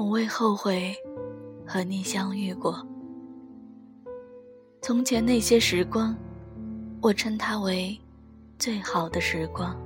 [0.00, 0.96] 从未后悔
[1.66, 2.82] 和你相遇过。
[4.80, 6.16] 从前那些时光，
[7.02, 8.00] 我称它为
[8.58, 9.78] 最好的时光。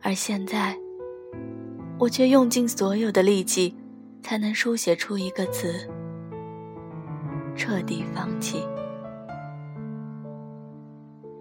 [0.00, 0.74] 而现在，
[1.98, 3.76] 我却用尽所有的力气，
[4.22, 5.86] 才能书写出一个词：
[7.54, 8.66] 彻底放弃。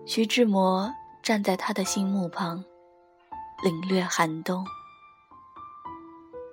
[0.06, 0.92] 徐志摩
[1.24, 2.62] 站在他的心墓旁，
[3.64, 4.66] 领略寒冬。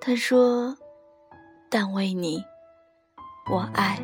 [0.05, 0.75] 他说
[1.71, 2.43] ：“但为你，
[3.49, 3.97] 我爱。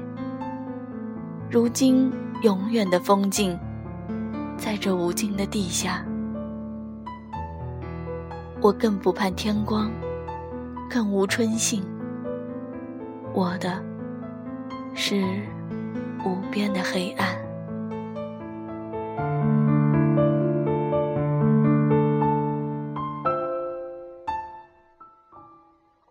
[1.51, 2.09] 如今
[2.41, 3.59] 永远的风景，
[4.57, 6.05] 在这无尽的地下。
[8.61, 9.91] 我更不盼天光，
[10.89, 11.83] 更无春信。
[13.33, 13.83] 我的，
[14.95, 15.21] 是
[16.23, 17.37] 无边的黑暗。”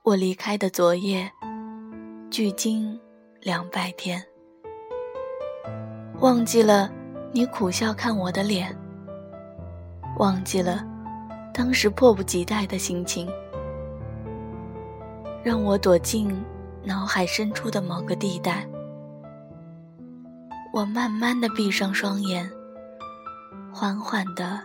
[0.09, 1.31] 我离开的昨夜，
[2.31, 2.99] 距今
[3.43, 4.25] 两百天。
[6.21, 6.91] 忘记了
[7.31, 8.75] 你苦笑看我的脸，
[10.17, 10.83] 忘记了
[11.53, 13.29] 当时迫不及待的心情。
[15.45, 16.43] 让我躲进
[16.83, 18.67] 脑海深处的某个地带，
[20.73, 22.51] 我慢慢的闭上双眼，
[23.71, 24.59] 缓缓的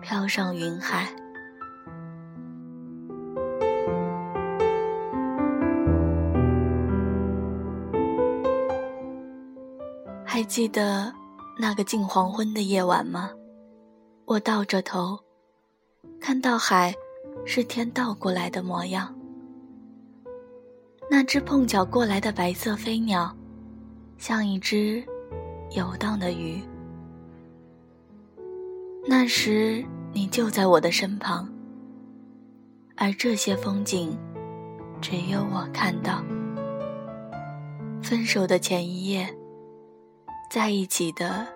[0.00, 1.06] 飘上云海。
[10.42, 11.14] 还记得
[11.56, 13.30] 那个近黄昏的夜晚吗？
[14.24, 15.16] 我倒着头，
[16.20, 16.92] 看到海
[17.46, 19.14] 是天倒过来的模样。
[21.08, 23.32] 那只碰巧过来的白色飞鸟，
[24.18, 25.00] 像一只
[25.76, 26.60] 游荡的鱼。
[29.06, 31.48] 那时你就在我的身旁，
[32.96, 34.18] 而这些风景，
[35.00, 36.20] 只有我看到。
[38.02, 39.32] 分手的前一夜。
[40.52, 41.46] 在一起的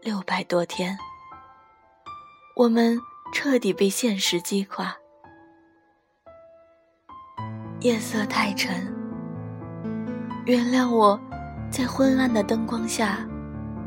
[0.00, 0.96] 六百多天，
[2.56, 2.98] 我们
[3.30, 4.96] 彻底被现实击垮。
[7.80, 8.90] 夜色太沉，
[10.46, 11.20] 原谅我，
[11.70, 13.18] 在昏暗的灯光下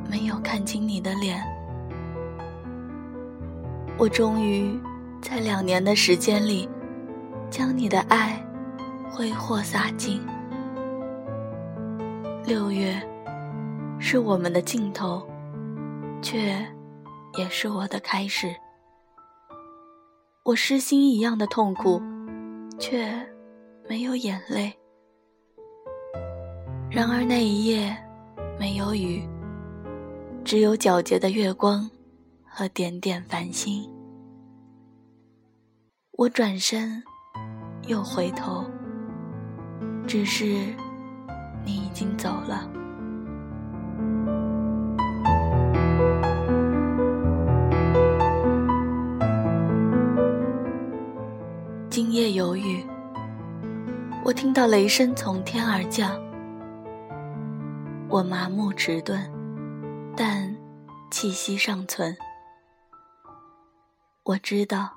[0.07, 1.43] 没有看清你的脸。
[3.97, 4.79] 我终于
[5.23, 6.69] 在两年的时间里，
[7.49, 8.39] 将你的爱
[9.09, 10.21] 挥霍洒尽。
[12.45, 13.01] 六月。
[14.03, 15.25] 是我们的尽头，
[16.23, 16.57] 却
[17.37, 18.53] 也是我的开始。
[20.43, 22.01] 我失心一样的痛苦，
[22.79, 23.07] 却
[23.87, 24.75] 没有眼泪。
[26.89, 27.95] 然而那一夜
[28.59, 29.21] 没有雨，
[30.43, 31.87] 只有皎洁的月光
[32.43, 33.87] 和点点繁星。
[36.13, 37.01] 我转身，
[37.87, 38.65] 又回头，
[40.07, 40.45] 只是
[41.63, 42.69] 你已经走了。
[54.31, 56.17] 我听到雷声从天而降。
[58.07, 59.19] 我麻木迟钝，
[60.15, 60.55] 但
[61.11, 62.15] 气息尚存。
[64.23, 64.89] 我知道，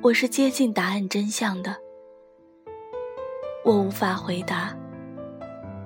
[0.00, 1.74] 我是接近答案真相的。
[3.64, 4.72] 我无法回答，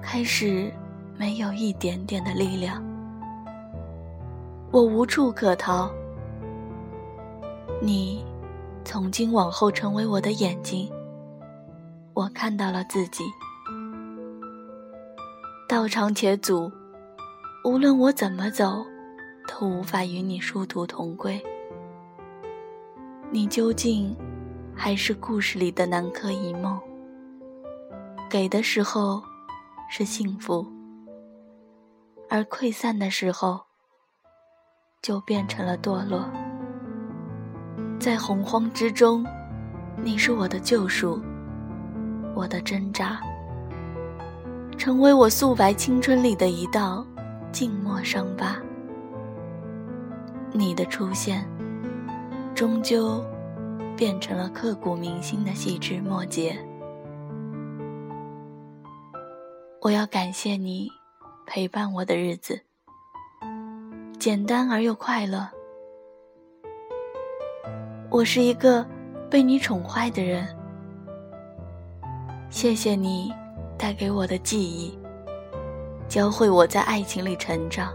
[0.02, 0.70] 开始
[1.16, 2.84] 没有一点点的力量。
[4.70, 5.90] 我无处可逃，
[7.80, 8.22] 你。
[8.84, 10.92] 从今往后，成为我的眼睛，
[12.14, 13.24] 我看到了自己。
[15.68, 16.70] 道长且阻，
[17.64, 18.86] 无论我怎么走，
[19.48, 21.42] 都无法与你殊途同归。
[23.30, 24.16] 你究竟
[24.76, 26.78] 还是故事里的南柯一梦？
[28.30, 29.20] 给的时候
[29.90, 30.64] 是幸福，
[32.30, 33.60] 而溃散的时候
[35.02, 36.30] 就变成了堕落。
[37.98, 39.26] 在洪荒之中，
[40.02, 41.20] 你是我的救赎，
[42.34, 43.20] 我的挣扎，
[44.76, 47.06] 成为我素白青春里的一道
[47.52, 48.60] 静默伤疤。
[50.52, 51.48] 你的出现，
[52.54, 53.24] 终究
[53.96, 56.56] 变成了刻骨铭心的细枝末节。
[59.80, 60.88] 我要感谢你
[61.46, 62.60] 陪伴我的日子，
[64.18, 65.48] 简单而又快乐。
[68.10, 68.86] 我是一个
[69.28, 70.46] 被你宠坏的人，
[72.54, 73.34] 谢谢你
[73.76, 74.96] 带给我的记忆，
[76.06, 77.92] 教会我在爱情里成长。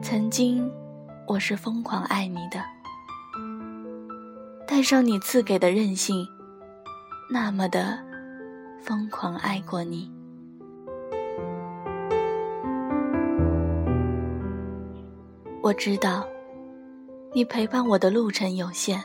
[0.00, 0.70] 曾经，
[1.26, 2.62] 我是疯狂爱你的，
[4.68, 6.24] 带上你赐给的任性，
[7.28, 7.98] 那么的
[8.80, 10.08] 疯狂爱过你。
[15.60, 16.24] 我知道，
[17.34, 19.02] 你陪伴我的路程有限，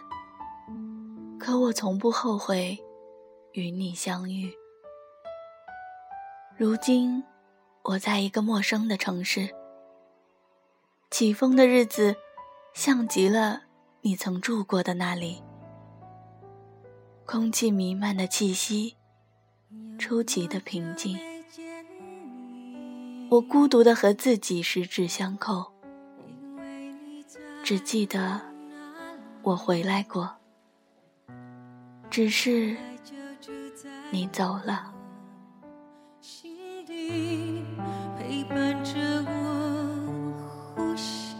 [1.39, 2.77] 可我从不后悔
[3.53, 4.51] 与你相遇。
[6.57, 7.23] 如今，
[7.83, 9.49] 我在一个陌生的城市，
[11.11, 12.15] 起风的日子，
[12.73, 13.61] 像极了
[14.01, 15.43] 你曾住过的那里。
[17.25, 18.97] 空气弥漫的气息，
[19.99, 21.17] 出奇的平静。
[23.29, 25.71] 我孤独的和自己十指相扣。
[27.63, 28.41] 只记得
[29.43, 30.37] 我回来过，
[32.09, 32.75] 只是
[34.13, 34.93] 你走了。
[36.21, 37.65] 心底
[38.15, 38.91] 陪伴着
[39.25, 41.35] 我呼吸，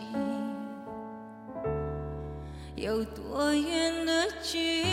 [2.75, 4.93] 有多远的距离？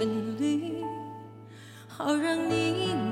[0.00, 0.82] 分离，
[1.86, 3.09] 好让你。